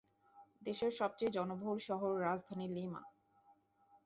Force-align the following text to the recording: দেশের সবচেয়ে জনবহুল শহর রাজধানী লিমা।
দেশের 0.61 0.91
সবচেয়ে 0.91 1.35
জনবহুল 1.37 1.77
শহর 1.79 2.11
রাজধানী 2.21 2.67
লিমা। 2.67 3.01